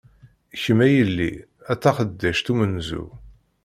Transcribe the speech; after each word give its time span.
Kem 0.61 0.79
a 0.85 0.87
yell-i, 0.95 1.31
a 1.71 1.73
taxeddact 1.81 2.47
umenzu! 2.51 3.05